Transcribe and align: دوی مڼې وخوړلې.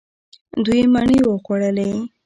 دوی 0.65 0.81
مڼې 0.93 1.19
وخوړلې. 1.29 1.89